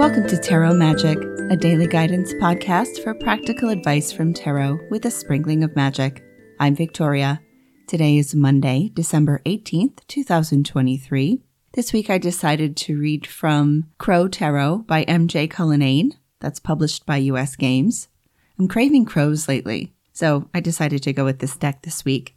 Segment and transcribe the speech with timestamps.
[0.00, 1.18] Welcome to Tarot Magic,
[1.50, 6.24] a daily guidance podcast for practical advice from tarot with a sprinkling of magic.
[6.58, 7.42] I'm Victoria.
[7.86, 11.42] Today is Monday, December 18th, 2023.
[11.74, 16.12] This week I decided to read from Crow Tarot by MJ Cullinane.
[16.40, 18.08] That's published by US Games.
[18.58, 22.34] I'm craving crows lately, so I decided to go with this deck this week.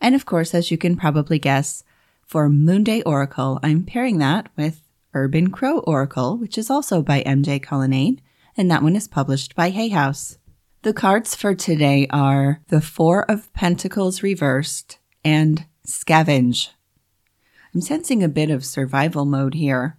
[0.00, 1.82] And of course, as you can probably guess,
[2.24, 4.80] for Moonday Oracle, I'm pairing that with
[5.14, 8.20] Urban Crow Oracle, which is also by MJ Cullinane,
[8.56, 10.38] and that one is published by Hay House.
[10.82, 16.70] The cards for today are the Four of Pentacles reversed and Scavenge.
[17.74, 19.98] I'm sensing a bit of survival mode here.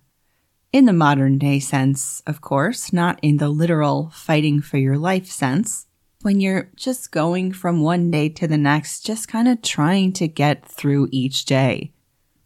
[0.74, 5.28] In the modern day sense, of course, not in the literal fighting for your life
[5.28, 5.88] sense.
[6.22, 10.28] When you're just going from one day to the next, just kind of trying to
[10.28, 11.92] get through each day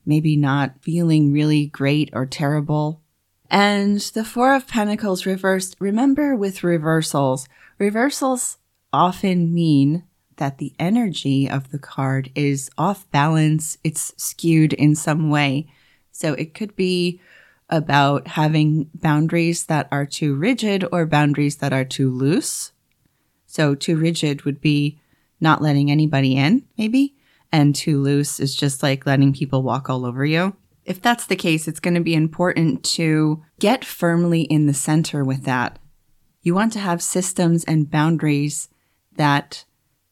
[0.05, 3.01] maybe not feeling really great or terrible.
[3.49, 5.75] And the Four of Pentacles reversed.
[5.79, 8.57] Remember with reversals, reversals
[8.91, 10.03] often mean
[10.37, 15.67] that the energy of the card is off balance, it's skewed in some way.
[16.11, 17.21] So it could be
[17.69, 22.71] about having boundaries that are too rigid or boundaries that are too loose.
[23.47, 24.99] So too rigid would be
[25.39, 27.14] not letting anybody in, maybe
[27.51, 30.55] and too loose is just like letting people walk all over you.
[30.85, 35.23] If that's the case, it's going to be important to get firmly in the center
[35.23, 35.79] with that.
[36.41, 38.69] You want to have systems and boundaries
[39.15, 39.65] that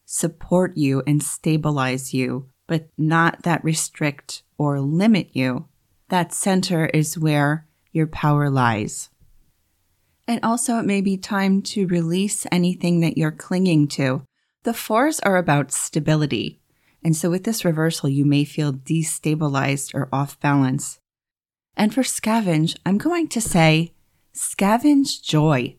[0.06, 5.68] support you and stabilize you, but not that restrict or limit you.
[6.10, 9.10] That center is where your power lies.
[10.28, 14.24] And also, it may be time to release anything that you're clinging to.
[14.64, 16.62] The fours are about stability.
[17.04, 21.00] And so with this reversal, you may feel destabilized or off balance.
[21.76, 23.94] And for scavenge, I'm going to say
[24.34, 25.76] scavenge joy.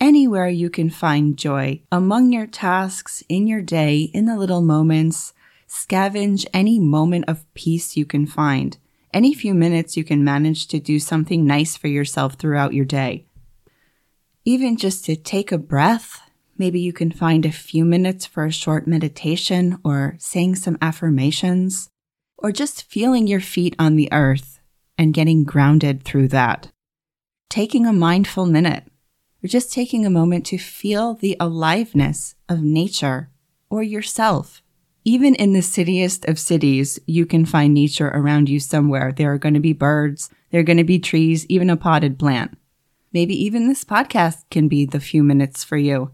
[0.00, 5.32] Anywhere you can find joy among your tasks, in your day, in the little moments,
[5.68, 8.78] scavenge any moment of peace you can find.
[9.12, 13.26] Any few minutes you can manage to do something nice for yourself throughout your day.
[14.44, 16.20] Even just to take a breath
[16.58, 21.88] Maybe you can find a few minutes for a short meditation or saying some affirmations,
[22.36, 24.60] or just feeling your feet on the earth
[24.98, 26.70] and getting grounded through that.
[27.48, 28.84] Taking a mindful minute,
[29.42, 33.30] or just taking a moment to feel the aliveness of nature
[33.70, 34.62] or yourself.
[35.04, 39.12] Even in the cityest of cities, you can find nature around you somewhere.
[39.12, 42.18] There are going to be birds, there are going to be trees, even a potted
[42.18, 42.56] plant.
[43.12, 46.12] Maybe even this podcast can be the few minutes for you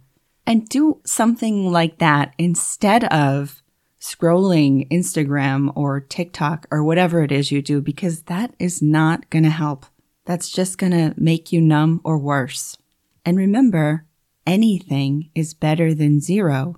[0.48, 3.62] and do something like that instead of
[4.00, 9.42] scrolling Instagram or TikTok or whatever it is you do, because that is not going
[9.42, 9.84] to help.
[10.24, 12.78] That's just going to make you numb or worse.
[13.26, 14.06] And remember,
[14.46, 16.76] anything is better than zero.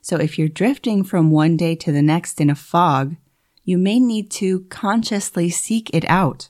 [0.00, 3.16] So if you're drifting from one day to the next in a fog,
[3.64, 6.48] you may need to consciously seek it out.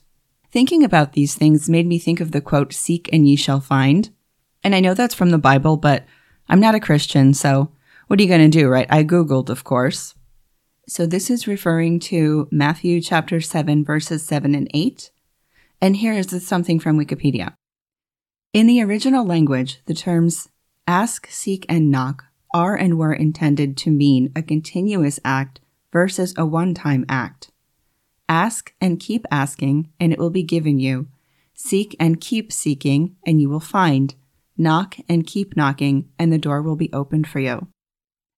[0.51, 4.11] Thinking about these things made me think of the quote, seek and ye shall find.
[4.63, 6.05] And I know that's from the Bible, but
[6.47, 7.71] I'm not a Christian, so
[8.07, 8.87] what are you going to do, right?
[8.89, 10.13] I Googled, of course.
[10.87, 15.09] So this is referring to Matthew chapter 7, verses 7 and 8.
[15.81, 17.55] And here is something from Wikipedia.
[18.53, 20.49] In the original language, the terms
[20.87, 25.59] ask, seek, and knock are and were intended to mean a continuous act
[25.91, 27.51] versus a one time act.
[28.29, 31.07] Ask and keep asking, and it will be given you.
[31.53, 34.15] Seek and keep seeking, and you will find.
[34.57, 37.67] Knock and keep knocking, and the door will be opened for you.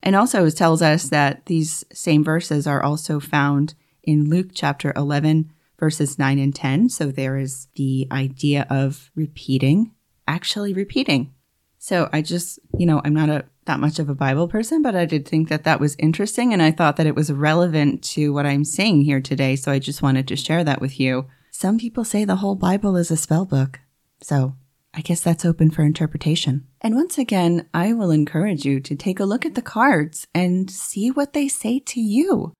[0.01, 3.73] And also, it tells us that these same verses are also found
[4.03, 6.89] in Luke chapter 11, verses 9 and 10.
[6.89, 9.93] So there is the idea of repeating,
[10.27, 11.33] actually repeating.
[11.77, 14.95] So I just, you know, I'm not a that much of a Bible person, but
[14.95, 18.33] I did think that that was interesting and I thought that it was relevant to
[18.33, 21.27] what I'm saying here today, so I just wanted to share that with you.
[21.51, 23.81] Some people say the whole Bible is a spell book.
[24.21, 24.55] So
[24.97, 26.65] I guess that's open for interpretation.
[26.81, 30.71] And once again, I will encourage you to take a look at the cards and
[30.71, 32.51] see what they say to you.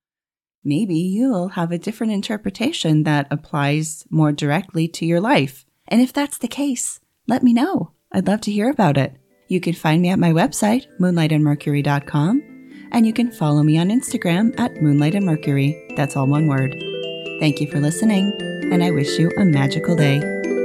[0.64, 5.66] Maybe you'll have a different interpretation that applies more directly to your life.
[5.88, 7.94] And if that's the case, let me know.
[8.12, 9.16] I'd love to hear about it.
[9.48, 12.44] You can find me at my website, moonlightandmercury.com,
[12.92, 15.96] and you can follow me on Instagram at moonlightandmercury.
[15.96, 16.76] That's all one word.
[17.40, 18.32] Thank you for listening,
[18.72, 20.57] and I wish you a magical day.